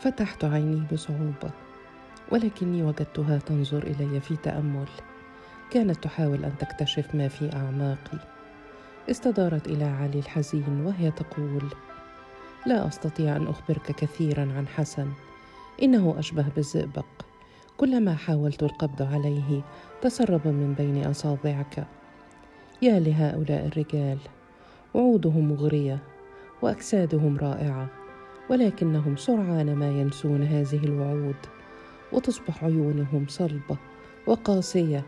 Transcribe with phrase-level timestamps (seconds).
[0.00, 1.50] فتحت عيني بصعوبة
[2.30, 4.88] ولكني وجدتها تنظر إلي في تأمل.
[5.70, 8.18] كانت تحاول أن تكتشف ما في أعماقي.
[9.10, 11.62] استدارت إلى علي الحزين وهي تقول
[12.66, 15.08] لا أستطيع أن أخبرك كثيرا عن حسن.
[15.82, 17.06] إنه أشبه بالزئبق.
[17.76, 19.62] كلما حاولت القبض عليه
[20.02, 21.86] تسرب من بين أصابعك.
[22.82, 24.18] يا لهؤلاء الرجال
[24.94, 25.98] وعودهم مغرية
[26.62, 27.99] وأجسادهم رائعة.
[28.50, 31.36] ولكنهم سرعان ما ينسون هذه الوعود
[32.12, 33.76] وتصبح عيونهم صلبة
[34.26, 35.06] وقاسية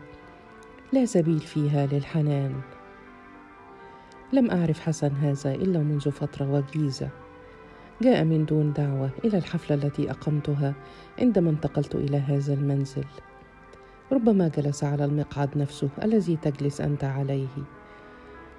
[0.93, 2.61] لا سبيل فيها للحنان.
[4.33, 7.09] لم أعرف حسن هذا إلا منذ فترة وجيزة.
[8.01, 10.73] جاء من دون دعوة إلى الحفلة التي أقمتها
[11.19, 13.05] عندما انتقلت إلى هذا المنزل.
[14.11, 17.63] ربما جلس على المقعد نفسه الذي تجلس أنت عليه.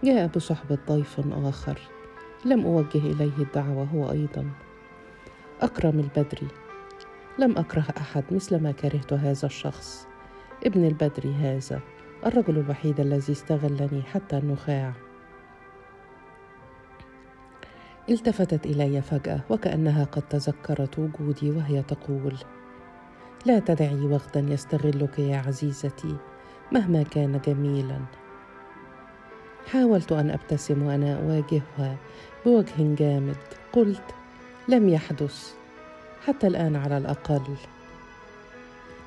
[0.04, 1.78] جاء بصحبة ضيف آخر
[2.44, 4.63] لم أوجه إليه الدعوة هو أيضا.
[5.60, 6.48] أكرم البدري
[7.38, 10.06] لم أكره أحد مثل ما كرهت هذا الشخص.
[10.66, 11.80] ابن البدري هذا
[12.26, 14.92] الرجل الوحيد الذي استغلني حتى النخاع.
[18.10, 22.34] التفتت إلي فجأة وكأنها قد تذكرت وجودي وهي تقول
[23.46, 26.16] لا تدعي وغدا يستغلك يا عزيزتي
[26.72, 27.98] مهما كان جميلا.
[29.72, 31.96] حاولت أن أبتسم وأنا أواجهها
[32.46, 33.36] بوجه جامد.
[33.72, 34.14] قلت
[34.68, 35.54] لم يحدث
[36.26, 37.56] حتى الآن على الأقل.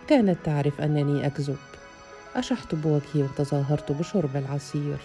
[0.08, 1.58] كانت تعرف أنني أكذب.
[2.36, 4.98] أشحت بوجهي وتظاهرت بشرب العصير.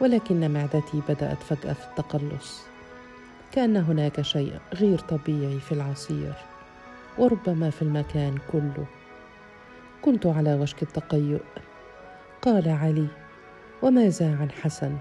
[0.00, 2.62] ولكن معدتي بدأت فجأة في التقلص.
[3.52, 6.32] كأن هناك شيء غير طبيعي في العصير.
[7.18, 8.86] وربما في المكان كله.
[10.02, 11.40] كنت على وشك التقيؤ.
[12.42, 13.06] قال علي
[13.82, 14.96] وماذا عن حسن؟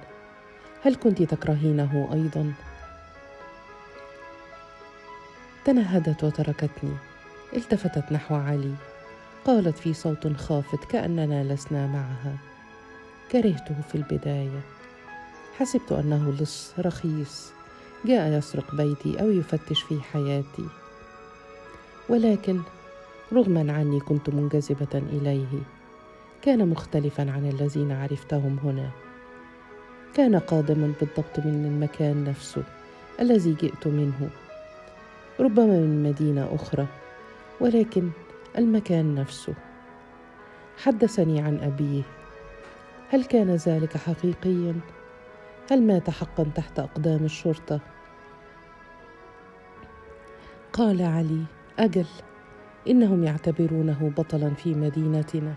[0.84, 2.54] هل كنت تكرهينه أيضا؟
[5.66, 6.94] تنهدت وتركتني.
[7.56, 8.74] التفتت نحو علي.
[9.46, 12.38] قالت في صوت خافت كأننا لسنا معها.
[13.32, 14.62] كرهته في البداية.
[15.58, 17.52] حسبت أنه لص رخيص.
[18.06, 20.66] جاء يسرق بيتي أو يفتش في حياتي.
[22.10, 22.62] ولكن
[23.34, 25.62] رغما عني كنت منجذبة إليه.
[26.42, 28.90] كان مختلفا عن الذين عرفتهم هنا.
[30.14, 32.64] كان قادما بالضبط من المكان نفسه
[33.20, 34.30] الذي جئت منه.
[35.40, 36.88] ربما من مدينة أخرى
[37.60, 38.10] ولكن
[38.58, 39.54] المكان نفسه.
[40.78, 42.02] حدثني عن أبيه.
[43.10, 44.76] هل كان ذلك حقيقيا؟
[45.72, 47.80] هل مات حقا تحت أقدام الشرطة؟
[50.74, 51.44] قال علي
[51.80, 52.06] أجل
[52.88, 55.54] إنهم يعتبرونه بطلا في مدينتنا.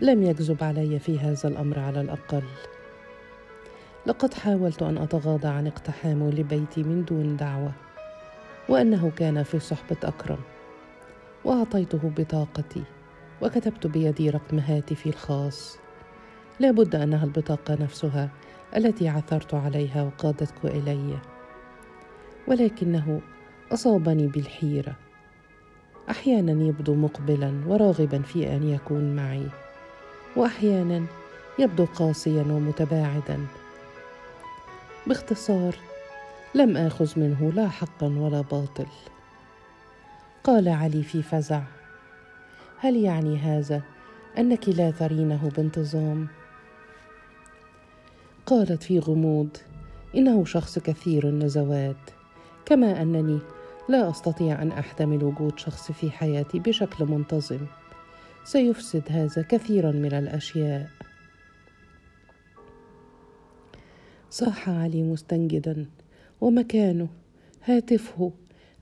[0.00, 2.42] لم يكذب علي في هذا الأمر على الأقل.
[4.08, 7.72] لقد حاولت أن أتغاضى عن اقتحامه لبيتي من دون دعوة
[8.68, 10.38] وأنه كان في صحبة أكرم.
[11.44, 12.82] وأعطيته بطاقتي
[13.42, 15.78] وكتبت بيدي رقم هاتفي الخاص.
[16.60, 18.28] لا بد انها البطاقة نفسها
[18.76, 21.18] التي عثرت عليها وقادتك إلي.
[22.46, 23.20] ولكنه
[23.72, 24.96] أصابني بالحيرة.
[26.10, 29.46] أحيانا يبدو مقبلا وراغبا في أن يكون معي
[30.36, 31.04] واحيانا
[31.58, 33.38] يبدو قاسيا ومتباعدا.
[35.08, 35.74] باختصار
[36.54, 38.86] لم آخذ منه لا حقا ولا باطل.
[40.44, 41.62] قال علي في فزع
[42.78, 43.82] هل يعني هذا
[44.38, 46.28] أنك لا ترينه بانتظام؟
[48.46, 49.56] قالت في غموض
[50.14, 52.10] إنه شخص كثير النزوات
[52.66, 53.38] كما أنني
[53.88, 57.60] لا أستطيع أن أحتمل وجود شخص في حياتي بشكل منتظم.
[58.44, 60.97] سيفسد هذا كثيرا من الأشياء.
[64.30, 65.86] صاح علي مستنجدا.
[66.40, 67.08] ومكانه
[67.64, 68.32] هاتفه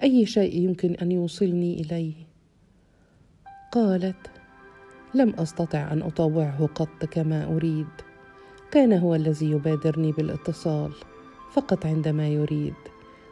[0.02, 2.14] أي شيء يمكن أن يوصلني إليه.
[3.72, 4.30] قالت
[5.14, 7.86] لم أستطع أن أطوعه قط كما أريد.
[8.70, 10.92] كان هو الذي يبادرني بالاتصال
[11.52, 12.74] فقط عندما يريد.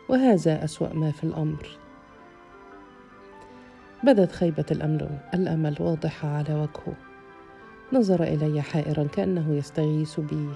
[0.09, 1.69] وهذا أسوأ ما في الأمر.
[4.05, 6.95] بدت خيبة الامل الأمل واضحة على وجهه.
[7.93, 10.49] نظر إلي حائرا كأنه يستغيث بي.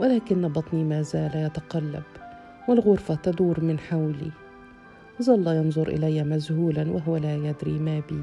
[0.00, 2.02] ولكن بطني ما زال يتقلب
[2.68, 4.30] والغرفة تدور من حولي.
[5.22, 8.22] ظل ينظر إلي مذهولا وهو لا يدري ما بي.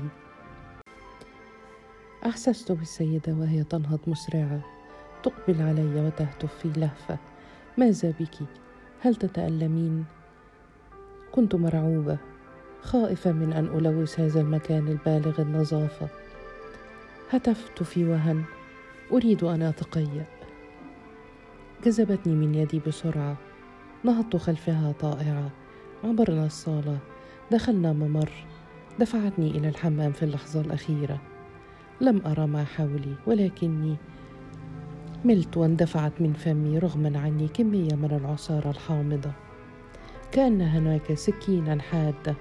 [2.25, 4.62] أحسست بالسيدة وهي تنهض مسرعة.
[5.24, 7.18] تقبل علي وتهتف في لهفة.
[7.77, 8.35] ماذا بك؟
[9.01, 10.06] هل تتألمين؟
[11.31, 12.18] كنت مرعوبة
[12.81, 16.07] خائفة من أن ألوث هذا المكان البالغ النظافة.
[17.29, 18.44] هتفت في وهن.
[19.12, 20.37] أريد أن أتقيأ.
[21.85, 23.38] جذبتني من يدي بسرعة.
[24.03, 25.50] نهضت خلفها طائعه
[26.03, 26.97] عبرنا الصالة.
[27.51, 28.31] دخلنا ممر.
[29.00, 31.21] دفعتني إلى الحمام في اللحظة الأخيرة.
[32.01, 33.95] لم أرى ما حولي ولكني
[35.25, 39.31] ملت واندفعت من فمي رغما عني كمية من العصارة الحامضة.
[40.31, 42.35] كأن هناك سكينا حادة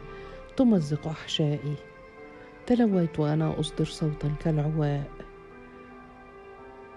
[0.57, 1.75] تمزق أحشائي.
[2.67, 5.11] تلويت وأنا أصدر صوتا كالعواء.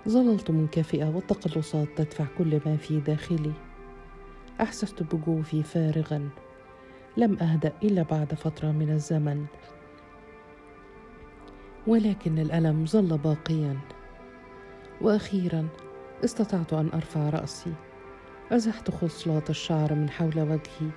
[0.10, 3.52] ظللت منكفئة والتقلصات تدفع كل ما في داخلي.
[4.62, 6.30] أحسست بجوفي فارغا.
[7.18, 9.46] لم أهدأ إلا بعد فترة من الزمن.
[11.88, 13.78] ولكن الألم ظل باقيا.
[15.02, 15.68] وأخيرا
[16.26, 17.74] استطعت أن أرفع رأسي.
[18.52, 20.92] أزحت خصلات الشعر من حول وجهي.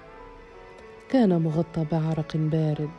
[1.08, 2.90] كان مغطى بعرق بارد.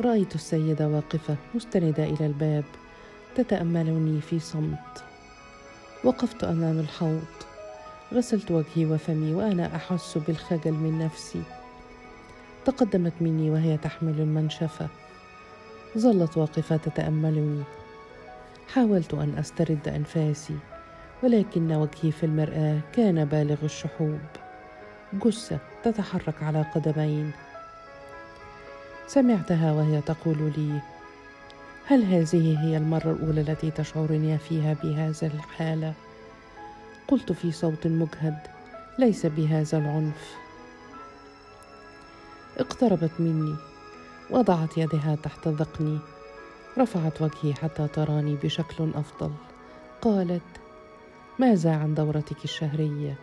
[0.00, 2.64] رأيت السيدة واقفة مستندة إلى الباب.
[3.34, 5.04] تتأملني في صمت.
[6.04, 7.24] وقفت أمام الحوض.
[8.14, 11.42] غسلت وجهي وفمي وأنا أحس بالخجل من نفسي.
[12.64, 14.88] تقدمت مني وهي تحمل المنشفة.
[15.98, 17.62] ظلت واقفة تتأملني.
[18.74, 20.56] حاولت أن أسترد أنفاسي
[21.22, 24.20] ولكن وجهي في المرآة كان بالغ الشحوب.
[25.12, 27.32] جثة تتحرك على قدمين.
[29.06, 30.80] سمعتها وهي تقول لي
[31.90, 35.94] هل هذه هي المرة الأولى التي تشعرين فيها بهذا الحالة؟
[37.08, 38.38] قلت في صوت مجهد
[38.98, 40.34] ليس بهذا العنف.
[42.58, 43.56] اقتربت مني
[44.30, 45.98] وضعت يدها تحت ذقني.
[46.78, 49.32] رفعت وجهي حتى تراني بشكل أفضل.
[50.02, 50.60] قالت
[51.38, 53.14] ماذا عن دورتك الشهرية؟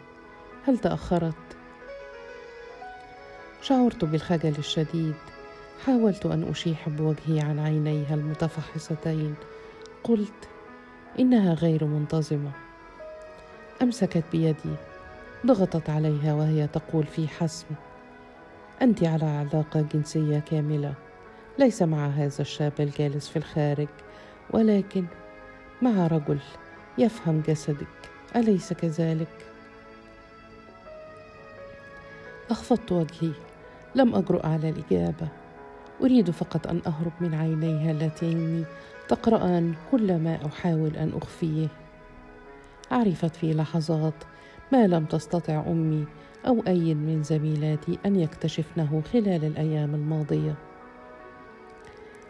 [0.66, 1.58] هل تأخرت؟
[3.62, 5.16] شعرت بالخجل الشديد.
[5.86, 9.36] حاولت أن أشيح بوجهي عن عينيها المتفحصتين.
[10.04, 10.50] قلت
[11.20, 12.52] إنها غير منتظمة.
[13.82, 14.76] أمسكت بيدي
[15.46, 17.68] ضغطت عليها وهي تقول في حسم
[18.82, 20.94] أنت على علاقة جنسية كاملة.
[21.60, 23.88] ليس مع هذا الشاب الجالس في الخارج
[24.52, 25.06] ولكن
[25.82, 26.40] مع رجل
[26.98, 27.88] يفهم جسدك.
[28.36, 29.28] أليس كذلك؟
[32.50, 33.32] أخفضت وجهي.
[33.96, 35.28] لم أجرؤ على الإجابة.
[36.02, 38.66] أريد فقط أن أهرب من عينيها اللتين
[39.08, 41.68] تقران كل ما أحاول أن أخفيه.
[42.92, 44.14] عرفت في لحظات
[44.72, 46.06] ما لم تستطع أمي
[46.48, 50.56] أو أي من زميلاتي أن يكتشفنه خلال الأيام الماضية.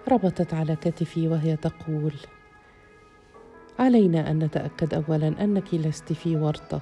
[0.07, 2.13] ربطت على كتفي وهي تقول
[3.79, 6.81] علينا أن نتأكد اولا أنك لست في ورطة.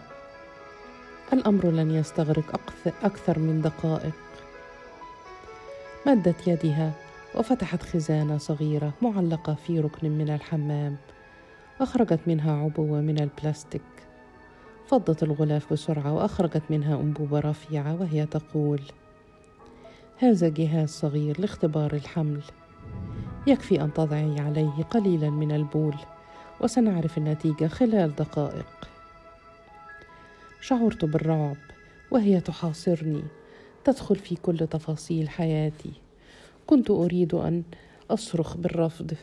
[1.33, 2.59] الأمر لن يستغرق
[3.03, 4.25] أكثر من دقائق.
[6.05, 6.91] مدت يدها
[7.35, 10.97] وفتحت خزانة صغيرة معلقة في ركن من الحمام
[11.81, 13.81] اخرجت منها عبوة من البلاستيك.
[14.87, 18.81] فضت الغلاف بسرعة وأخرجت منها أنبوبة رفيعة وهي تقول
[20.17, 22.41] هذا جهاز صغير لاختبار الحمل.
[23.47, 25.95] يكفي أن تضعي عليه قليلا من البول
[26.61, 28.89] وسنعرف النتيجة خلال دقائق.
[30.61, 31.57] شعرت بالرعب
[32.11, 33.23] وهي تحاصرني.
[33.85, 35.91] تدخل في كل تفاصيل حياتي.
[36.67, 37.63] كنت أريد أن
[38.09, 39.13] أصرخ بالرفض.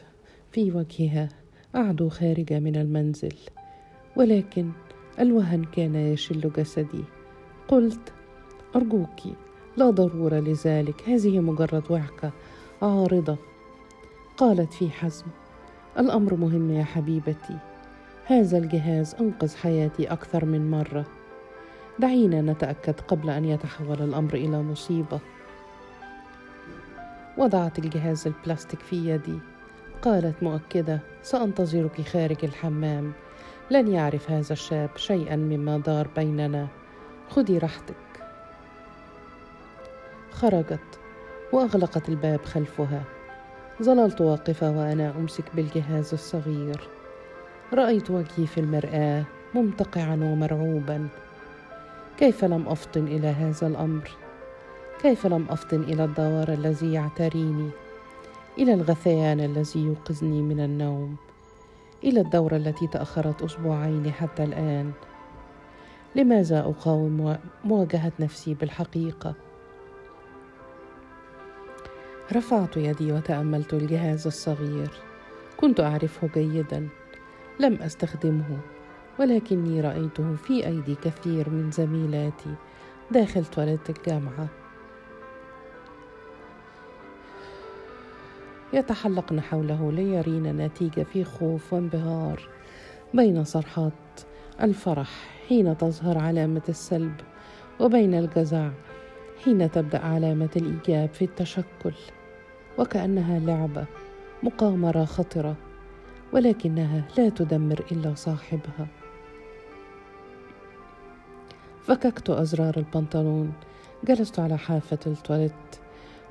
[0.52, 1.28] في وجهها
[1.74, 3.34] أعدو خارجه من المنزل.
[4.16, 4.70] ولكن
[5.20, 7.04] الوهن كان يشل جسدي.
[7.68, 8.12] قلت
[8.76, 9.20] أرجوك
[9.76, 11.08] لا ضرورة لذلك.
[11.08, 12.32] هذه مجرد وعكة
[12.82, 13.36] عارضة.
[14.36, 15.26] قالت في حزم
[15.98, 17.58] الأمر مهم يا حبيبتي.
[18.24, 21.21] هذا الجهاز أنقذ حياتي أكثر من مرة.
[22.02, 25.20] دعينا نتأكد قبل أن يتحول الأمر إلى مصيبة.
[27.38, 29.38] وضعت الجهاز البلاستيك في يدي.
[30.02, 33.12] قالت مؤكدة سأنتظرك خارج الحمام.
[33.70, 36.68] لن يعرف هذا الشاب شيئا مما دار بيننا.
[37.30, 37.94] خذي راحتك.
[40.30, 40.98] خرجت
[41.52, 43.02] وأغلقت الباب خلفها.
[43.82, 46.88] ظللت واقفة وأنا أمسك بالجهاز الصغير.
[47.72, 51.08] رأيت وجهي في المرآة ممتقعا ومرعوبا.
[52.18, 54.10] كيف لم أفطن إلى هذا الأمر؟
[55.02, 57.70] كيف لم أفطن إلى الدوار الذي يعتريني؟
[58.58, 61.16] إلى الغثيان الذي يوقظني من النوم؟
[62.04, 64.92] إلى الدورة التي تأخرت أسبوعين حتى الآن؟
[66.14, 69.34] لماذا أقاوم مواجهة نفسي بالحقيقة؟
[72.32, 74.90] رفعت يدي وتأملت الجهاز الصغير.
[75.56, 76.88] كنت أعرفه جيدا.
[77.60, 78.58] لم أستخدمه.
[79.18, 82.54] ولكني رأيته في أيدي كثير من زميلاتي
[83.10, 84.48] داخل تواليت الجامعة.
[88.72, 92.48] يتحلقن حوله ليرين نتيجة في خوف وانبهار
[93.14, 93.92] بين صرحات
[94.62, 95.10] الفرح
[95.48, 97.14] حين تظهر علامة السلب
[97.80, 98.70] وبين الجزع
[99.44, 101.94] حين تبدأ علامة الإيجاب في التشكل
[102.78, 103.84] وكأنها لعبة
[104.42, 105.56] مقامرة خطرة
[106.32, 109.01] ولكنها لا تدمر إلا صاحبها.
[111.86, 113.52] فككت أزرار البنطلون
[114.04, 115.52] جلست على حافة التواليت.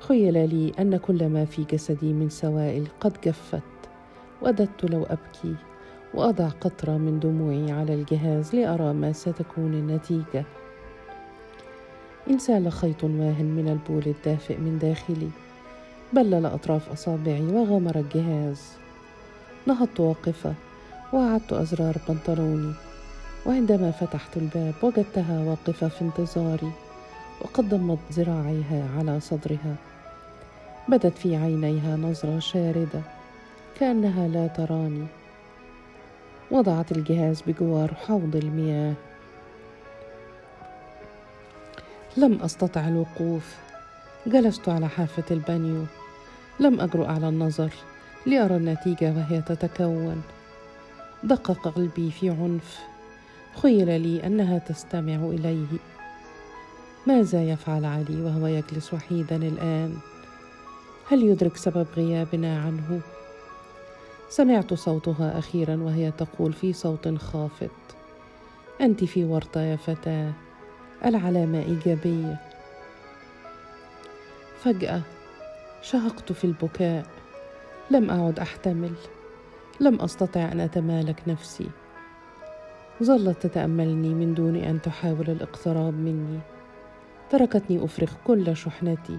[0.00, 3.62] خيل لي أن كل ما في جسدي من سوائل قد جفت.
[4.42, 5.54] وددت لو أبكي
[6.14, 10.44] وأضع قطره من دموعي على الجهاز لأرى ما ستكون النتيجة.
[12.30, 15.30] إن سال خيط واه من البول الدافئ من داخلي.
[16.12, 18.72] بلل أطراف أصابعي وغمر الجهاز.
[19.66, 20.54] نهضت واقفة
[21.12, 22.72] وأعدت أزرار بنطلوني.
[23.46, 26.72] وعندما فتحت الباب وجدتها واقفة في انتظاري
[27.40, 29.74] وقد ضمت ذراعيها على صدرها.
[30.88, 33.00] بدت في عينيها نظرة شاردة
[33.80, 35.06] كأنها لا تراني.
[36.50, 38.94] وضعت الجهاز بجوار حوض المياه.
[42.16, 43.56] لم أستطع الوقوف.
[44.26, 45.84] جلست على حافة البانيو.
[46.60, 47.70] لم أجرؤ على النظر
[48.26, 50.22] لأرى النتيجة وهي تتكون.
[51.24, 52.91] دقق قلبي في عنف.
[53.54, 55.78] خيل لي أنها تستمع إليه.
[57.06, 59.96] ماذا يفعل علي وهو يجلس وحيدا الآن؟
[61.10, 63.00] هل يدرك سبب غيابنا عنه؟
[64.28, 67.70] سمعت صوتها أخيرا وهي تقول في صوت خافت.
[68.80, 70.32] أنت في ورطة يا فتاة.
[71.04, 72.40] العلامة إيجابية.
[74.60, 75.00] فجأة
[75.82, 77.06] شهقت في البكاء.
[77.90, 78.92] لم أعد أحتمل.
[79.80, 81.66] لم أستطع أن أتمالك نفسي.
[83.02, 86.40] ظلت تتأملني من دون أن تحاول الاقتراب مني.
[87.30, 89.18] تركتني أفرغ كل شحنتي.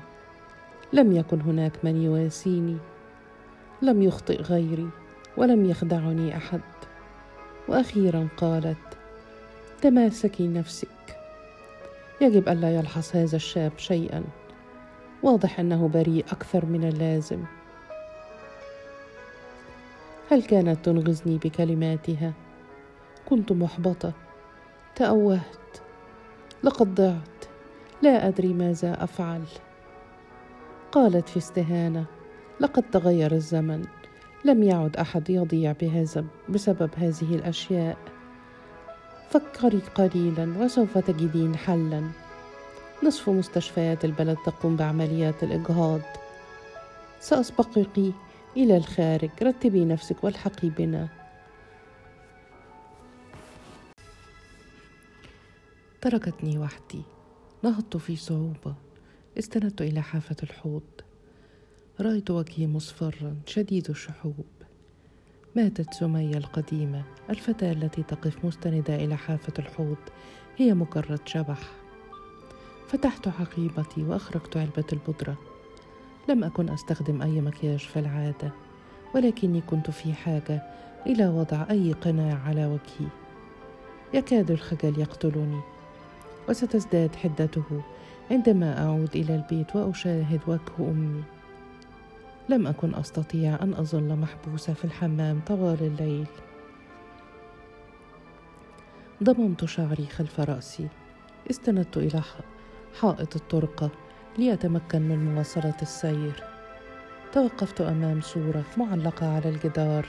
[0.94, 2.78] لم يكن هناك من يواسيني.
[3.82, 4.90] لم يخطئ غيري
[5.38, 6.62] ولم يخدعني أحد.
[7.68, 8.78] وأخيرا قالت
[9.82, 11.18] تماسكي نفسك.
[12.22, 14.24] يجب الا يلحظ هذا الشاب شيئا.
[15.24, 17.44] واضح أنه بريء أكثر من اللازم.
[20.32, 22.34] هل كانت تنغزني بكلماتها؟
[23.30, 24.14] كنت محبطة.
[24.96, 25.78] تأوهت.
[26.64, 27.46] لقد ضعت.
[28.02, 29.44] لا أدري ماذا أفعل.
[30.92, 32.06] قالت في استهانة.
[32.60, 33.86] لقد تغير الزمن.
[34.46, 37.98] لم يعد أحد يضيع بهذا بسبب هذه الأشياء.
[39.30, 42.04] فكري قليلا وسوف تجدين حلا.
[43.04, 46.02] نصف مستشفيات البلد تقوم بعمليات الإجهاض.
[47.20, 48.14] سأسبقك
[48.58, 49.30] إلى الخارج.
[49.44, 51.23] رتبي نفسك والحقي بنا.
[56.04, 57.02] تركتني وحدي.
[57.64, 58.76] نهضت في صعوبة.
[59.40, 60.82] استندت إلى حافة الحوض.
[62.02, 64.46] رأيت وجهي مصفرا شديد الشحوب.
[65.56, 67.04] ماتت سمية القديمة.
[67.30, 69.98] الفتاة التي تقف مستندة إلى حافة الحوض
[70.58, 71.72] هي مجرد شبح.
[72.88, 75.38] فتحت حقيبتي وأخرجت علبة البودرة.
[76.30, 78.52] لم أكن أستخدم أي مكياج في العادة
[79.16, 80.64] ولكني كنت في حاجة
[81.06, 83.10] إلى وضع أي قناع على وجهي
[84.14, 85.73] يكاد الخجل يقتلني.
[86.50, 87.84] وستزداد حدته.
[88.32, 91.24] عندما أعود إلى البيت وأشاهد وجه أمي.
[92.50, 96.28] لم أكن أستطيع أن أظل محبوسة في الحمام طوال الليل.
[99.24, 100.88] ضممت شعري خلف رأسي.
[101.50, 102.22] استندت إلى
[103.02, 103.90] حائط الطرقة
[104.38, 106.44] لأتمكن من مواصلة السير.
[107.32, 110.06] توقفت أمام صورة معلقة على الجدار.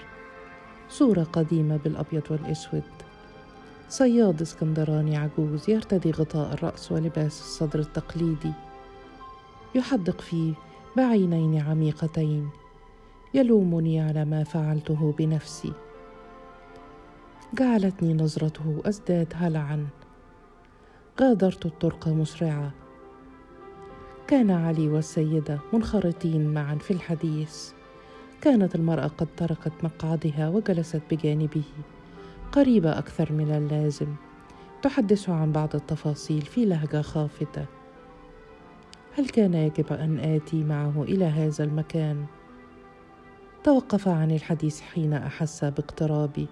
[0.89, 3.04] صورة قديمة بالأبيض والأسود.
[3.95, 8.53] صياد اسكندراني عجوز يرتدي غطاء الرأس ولباس الصدر التقليدي.
[9.75, 10.55] يحدق فيه
[10.97, 12.49] بعينين عميقتين.
[13.35, 15.73] يلومني على ما فعلته بنفسي.
[17.59, 19.87] جعلتني نظرته أزداد هلعا.
[21.21, 22.71] غادرت الطرق مسرعة.
[24.27, 27.71] كان علي والسيدة منخرطين معا في الحديث.
[28.41, 31.65] كانت المرأة قد تركت مقعدها وجلست بجانبه.
[32.55, 34.07] قريبة أكثر من اللازم.
[34.83, 37.67] تحدث عن بعض التفاصيل في لهجة خافتة.
[39.19, 42.25] هل كان يجب أن آتي معه إلى هذا المكان؟
[43.65, 46.47] توقف عن الحديث حين أحس باقترابي.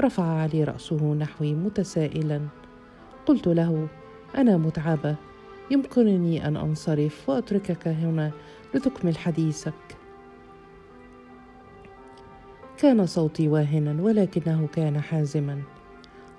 [0.00, 2.40] رفع علي رأسه نحوي متسائلا.
[3.26, 3.88] قلت له
[4.36, 5.16] أنا متعبة.
[5.70, 8.30] يمكنني أن أنصرف وأتركك هنا
[8.74, 9.87] لتكمل حديثك.
[12.78, 15.62] كان صوتي واهنا ولكنه كان حازما.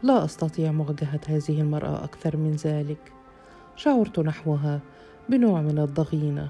[0.04, 3.12] لا أستطيع مواجهة هذه المرأة أكثر من ذلك.
[3.76, 4.80] شعرت نحوها
[5.30, 6.48] بنوع من الضغينة.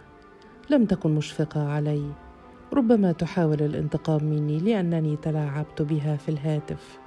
[0.70, 2.04] لم تكن مشفقة علي.
[2.74, 6.98] ربما تحاول الانتقام مني لأنني تلاعبت بها في الهاتف.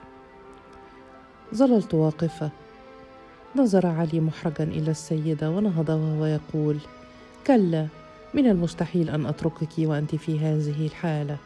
[1.55, 2.51] ظللت واقفة.
[3.57, 6.79] نظر علي محرجا إلى السيدة ونهض وهو يقول
[7.47, 7.87] كلا
[8.35, 11.37] من المستحيل أن أتركك وأنت في هذه الحالة.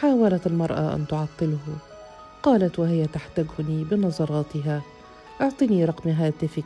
[0.00, 1.78] حاولت المرأة أن تعطله.
[2.42, 4.82] قالت وهي تحتجني بنظراتها
[5.40, 6.64] أعطني رقم هاتفك.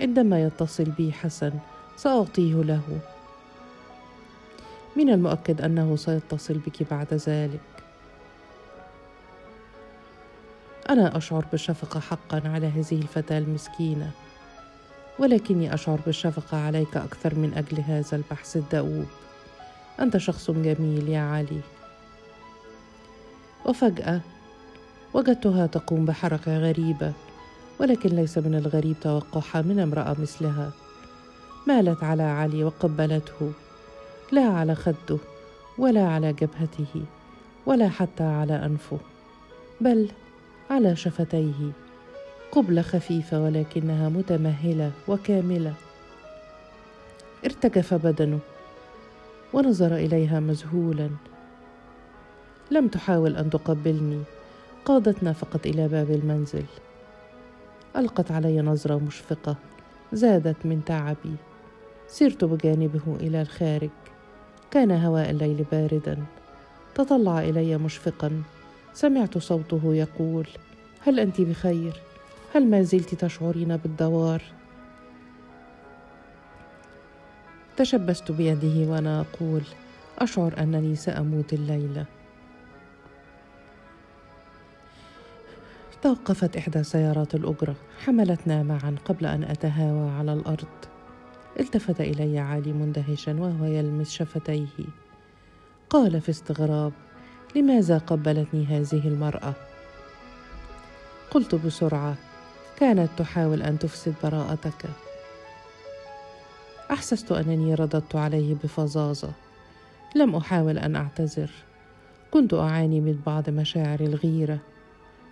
[0.00, 1.52] عندما يتصل بي حسن
[1.96, 2.98] سأعطيه له.
[4.96, 7.60] من المؤكد أنه سيتصل بك بعد ذلك.
[10.88, 14.10] أنا أشعر بالشفقة حقا على هذه الفتاة المسكينة
[15.18, 19.06] ولكني أشعر بالشفقة عليك أكثر من أجل هذا البحث الدؤوب.
[20.00, 21.60] أنت شخص جميل يا علي.
[23.66, 24.20] وفجأة
[25.14, 27.12] وجدتها تقوم بحركة غريبة
[27.80, 30.70] ولكن ليس من الغريب توقعها من امرأة مثلها.
[31.66, 33.52] مالت على علي وقبلته
[34.32, 35.18] لا على خده
[35.78, 37.04] ولا على جبهته
[37.66, 38.98] ولا حتى على أنفه
[39.80, 40.08] بل
[40.70, 41.70] على شفتيه.
[42.52, 45.74] قبلة خفيفة ولكنها متمهلة وكاملة.
[47.44, 48.38] ارتجف بدنه
[49.52, 51.10] ونظر إليها مذهولا.
[52.70, 54.22] لم تحاول أن تقبلني.
[54.84, 56.64] قادتنا فقط إلى باب المنزل.
[57.96, 59.56] ألقت علي نظرة مشفقة.
[60.12, 61.34] زادت من تعبي.
[62.08, 63.90] سرت بجانبه إلى الخارج.
[64.70, 66.24] كان هواء الليل باردا.
[66.94, 68.42] تطلع إلي مشفقا.
[68.94, 70.46] سمعت صوته يقول
[71.00, 71.92] هل أنت بخير؟
[72.54, 74.42] هل ما زلت تشعرين بالدوار?
[77.76, 79.62] تشبثت بيده وأنا أقول
[80.18, 82.04] أشعر أنني سأموت الليلة
[86.06, 87.76] توقفت إحدى سيارات الأجرة.
[88.04, 90.68] حملتنا معا قبل أن أتهاوى على الأرض.
[91.60, 94.66] التفت إلي علي مندهشا وهو يلمس شفتيه.
[95.90, 96.92] قال في استغراب
[97.56, 99.54] لماذا قبلتني هذه المرأة؟
[101.30, 102.14] قلت بسرعة
[102.78, 104.90] كانت تحاول أن تفسد براءتك.
[106.90, 109.32] أحسست أنني رددت عليه بفظاظة.
[110.16, 111.50] لم أحاول أن أعتذر.
[112.30, 114.58] كنت أعاني من بعض مشاعر الغيرة.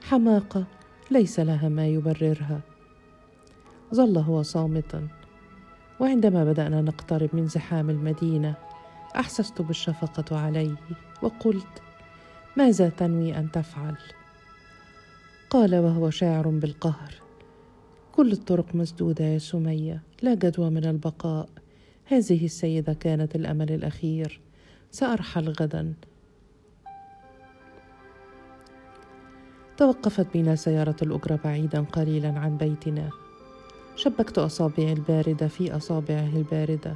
[0.08, 0.64] حماقة
[1.10, 2.60] ليس لها ما يبررها.
[3.94, 5.08] ظل هو صامتا.
[6.00, 8.54] وعندما بدأنا نقترب من زحام المدينة
[9.16, 10.74] أحسست بالشفقة عليه
[11.22, 11.82] وقلت
[12.56, 13.96] ماذا تنوي أن تفعل؟
[15.50, 17.14] قال وهو شاعر بالقهر
[18.12, 21.48] كل الطرق مسدودة يا سمية لا جدوى من البقاء.
[22.04, 24.40] هذه السيدة كانت الأمل الأخير.
[24.90, 25.94] سأرحل غدا.
[29.76, 33.10] توقفت بنا سيارة الأجرة بعيدا قليلا عن بيتنا.
[33.96, 36.94] شبكت أصابعي الباردة في أصابعه الباردة.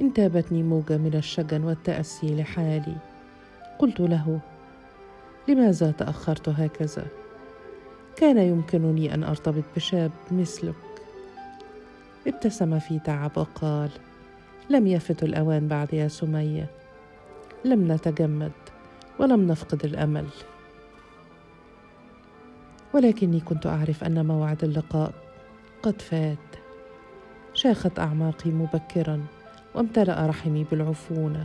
[0.00, 2.96] انتابتني موجة من الشجن والتأسي لحالي.
[3.78, 4.40] قلت له
[5.48, 7.06] لماذا تأخرت هكذا؟
[8.16, 10.74] كان يمكنني أن أرتبط بشاب مثلك.
[12.26, 13.90] ابتسم في تعب وقال
[14.70, 16.66] لم يفت الأوان بعد يا سمية.
[17.64, 18.52] لم نتجمد
[19.18, 20.26] ولم نفقد الأمل.
[22.94, 25.12] ولكني كنت أعرف أن موعد اللقاء
[25.82, 26.38] قد فات.
[27.54, 29.26] شاخت أعماقي مبكرا
[29.74, 31.44] وامتلأ رحمي بالعفونه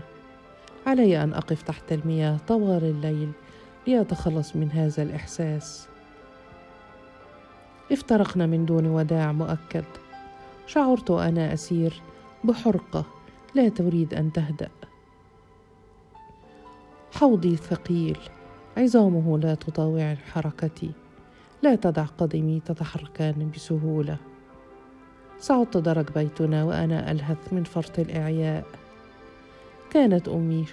[0.87, 3.31] علي أن أقف تحت المياه طوال الليل
[3.87, 5.87] ليتخلص من هذا الإحساس.
[7.91, 9.85] افترقنا من دون وداع مؤكد.
[10.67, 12.01] شعرت وأنا أسير
[12.43, 13.05] بحرقة
[13.55, 14.69] لا تريد أن تهدأ.
[17.13, 18.17] حوضي ثقيل
[18.77, 20.91] عظامه لا تطاوع حركتي.
[21.65, 24.17] لا تدع قدمي تتحركان بسهولة.
[25.39, 28.65] صعدت درج بيتنا وأنا ألهث من فرط الإعياء.
[29.89, 30.65] كانت أمي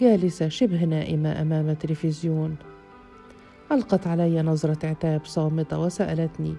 [0.00, 2.56] جالسة شبه نائمة أمام التلفزيون.
[3.72, 6.54] ألقت علي نظرة عتاب صامتة وسألتني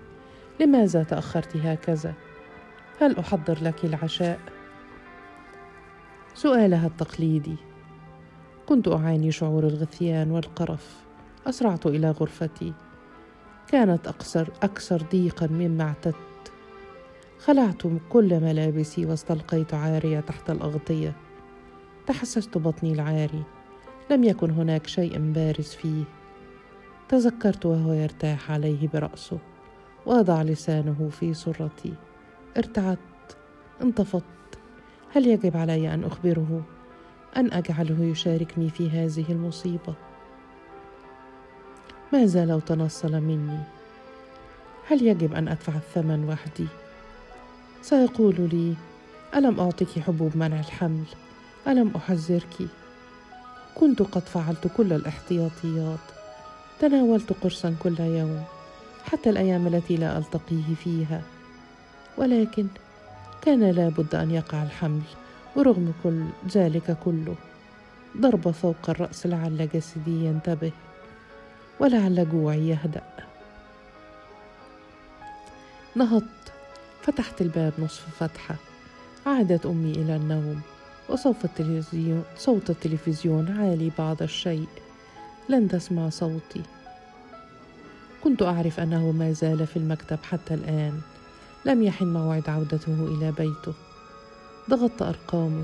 [0.60, 2.14] لماذا تأخرت هكذا؟
[3.02, 4.40] هل أحضر لك العشاء؟
[6.34, 7.56] سؤالها التقليدي.
[8.66, 11.06] كنت أعاني شعور الغثيان والقرف.
[11.48, 12.74] أسرعت إلى غرفتي.
[13.68, 16.52] كانت أكثر أكثر ضيقا مما اعتدت.
[17.40, 21.14] خلعت كل ملابسي واستلقيت عاريه تحت الأغطية.
[22.08, 23.44] تحسست بطني العاري.
[24.12, 26.04] لم يكن هناك شيء بارز فيه.
[27.10, 29.38] تذكرت وهو يرتاح عليه برأسه.
[30.06, 31.94] وضع لسانه في سرتي
[32.58, 33.38] ارتعدت.
[33.82, 34.24] انتفضت.
[35.12, 36.62] هل يجب علي أن أخبره؟
[37.38, 39.96] أن أجعله يشاركني في هذه المصيبة.
[42.16, 43.60] ماذا لو تنصل مني؟
[44.88, 46.68] هل يجب أن أدفع الثمن وحدي؟
[47.82, 48.74] سيقول لي
[49.36, 51.04] ألم اعطك حبوب منع الحمل؟
[51.68, 52.68] ألم أحذرك؟
[53.76, 56.00] كنت قد فعلت كل الاحتياطيات.
[56.80, 58.44] تناولت قرصا كل يوم
[59.06, 61.22] حتى الأيام التي لا ألتقيه فيها.
[62.18, 62.68] ولكن
[63.42, 65.02] كان لابد أن يقع الحمل
[65.56, 67.36] ورغم كل ذلك كله.
[68.18, 70.72] ضربه فوق الرأس لعل جسدي ينتبه.
[71.80, 73.04] ولعل جوعي يهدأ.
[75.96, 76.54] نهضت
[77.02, 78.56] فتحت الباب نصف فتحة.
[79.26, 80.62] عادت أمي إلى النوم
[81.10, 84.68] وصوت التلفزيون صوت التلفزيون عالي بعض الشيء.
[85.50, 86.62] لن تسمع صوتي.
[88.24, 91.02] كنت أعرف أنه ما زال في المكتب حتى الآن.
[91.66, 93.74] لم يحن موعد عودته إلى بيته.
[94.70, 95.64] ضغطت ارقامه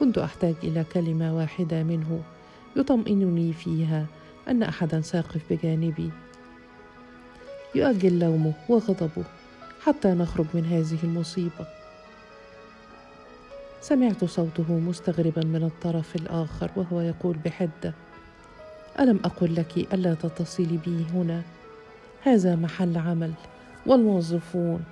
[0.00, 2.22] كنت أحتاج إلى كلمة واحدة منه
[2.76, 4.06] يطمئنني فيها.
[4.48, 6.10] أن أحدا ساقف بجانبي.
[7.74, 9.24] يؤجل لومه وغضبه
[9.84, 11.66] حتى نخرج من هذه المصيبة.
[13.80, 17.94] سمعت صوته مستغربا من الطرف الآخر وهو يقول بحدة
[19.00, 21.42] ألم أقل لك ألا تتصلي بي هنا؟
[22.22, 23.32] هذا محل عمل
[23.86, 24.84] والموظفون.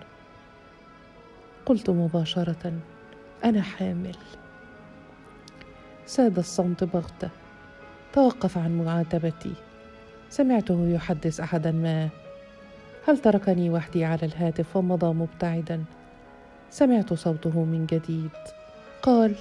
[1.66, 2.72] قلت مباشرة
[3.44, 4.16] أنا حامل.
[6.06, 7.30] ساد الصمت بغتة.
[8.12, 9.52] توقف عن معاتبتي.
[10.30, 12.08] سمعته يحدث احدا ما.
[13.08, 15.84] هل تركني وحدي على الهاتف ومضى مبتعدا؟
[16.70, 18.30] سمعت صوته من جديد.
[19.02, 19.34] قال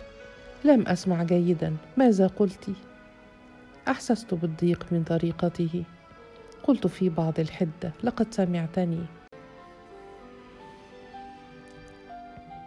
[0.64, 1.78] لم أسمع جيدا.
[1.98, 2.70] ماذا قلت؟
[3.88, 5.84] أحسست بالضيق من طريقته.
[6.64, 7.92] قلت في بعض الحدة.
[8.04, 9.06] لقد سمعتني.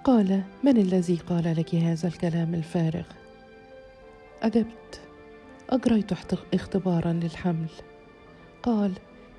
[0.04, 3.04] قال من الذي قال لك هذا الكلام الفارغ؟
[4.42, 5.01] أجبت.
[5.72, 6.12] أجريت
[6.54, 7.70] اختبارا للحمل.
[8.62, 8.92] قال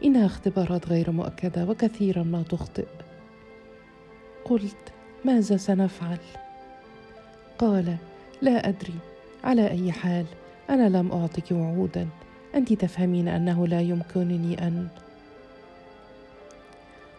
[0.04, 2.88] انها اختبارات غير مؤكدة وكثيرا ما تخطئ.
[4.46, 4.93] قلت
[5.26, 6.17] ماذا سنفعل؟
[7.58, 7.98] قال
[8.41, 8.93] لا أدري.
[9.43, 10.26] على أي حال
[10.69, 12.08] أنا لم أعطك وعودا.
[12.56, 14.88] أنت تفهمين أنه لا يمكنني ان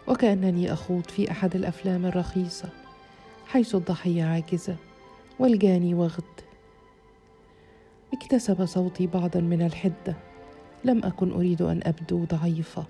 [0.09, 2.69] وكأنني أخوض في أحد الأفلام الرخيصة
[3.47, 4.77] حيث الضحية عاجزه
[5.39, 6.44] والجاني وغد.
[8.15, 10.17] اكتسب صوتي بعضا من الحدة.
[10.85, 12.85] لم أكن أريد أن أبدو ضعيفة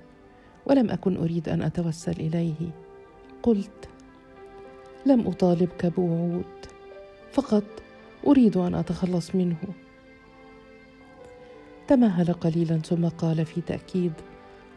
[0.66, 2.70] ولم أكن أريد أن أتوسل إليه.
[3.42, 3.88] قلت
[5.06, 6.44] لم أطالبك بوعود
[7.32, 7.64] فقط
[8.26, 9.56] أريد أن أتخلص منه.
[11.88, 14.12] تمهل قليلا ثم قال في تأكيد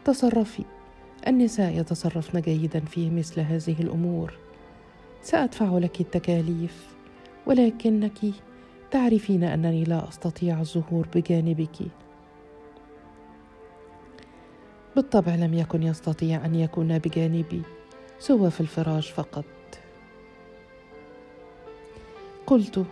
[0.04, 0.64] تصرفي
[1.26, 4.32] النساء يتصرفن جيدا في مثل هذه الأمور.
[5.22, 6.94] سأدفع لك التكاليف
[7.46, 8.18] ولكنك
[8.90, 11.76] تعرفين أنني لا أستطيع الظهور بجانبك.
[14.96, 17.62] بالطبع لم يكن يستطيع أن يكون بجانبي
[18.18, 19.44] سوى في الفراش فقط.
[22.46, 22.84] قلت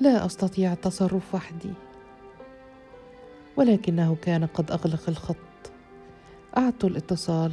[0.00, 1.72] لا أستطيع التصرف وحدي.
[3.56, 5.36] ولكنه كان قد أغلق الخط.
[6.56, 7.52] أعدت الاتصال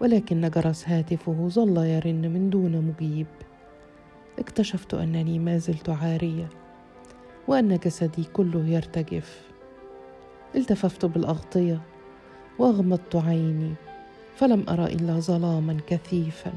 [0.00, 3.26] ولكن جرس هاتفه ظل يرن من دون مجيب.
[4.38, 6.65] اكتشفت أنني ما زلت عارية.
[7.48, 9.42] وان جسدي كله يرتجف.
[10.54, 11.80] التففت بالأغطية
[12.58, 13.74] وأغمضت عيني
[14.36, 16.52] فلم أرى إلا ظلاما كثيفا.